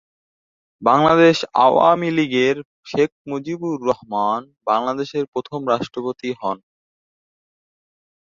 বাংলাদেশ 0.81 1.37
আওয়ামী 1.65 2.09
লীগের 2.17 2.57
শেখ 2.85 3.09
মুজিবুর 3.27 3.77
রহমান 3.89 4.41
বাংলাদেশের 4.67 5.23
প্রথম 5.33 5.59
রাষ্ট্রপতি 5.67 6.29
হন। 6.41 6.57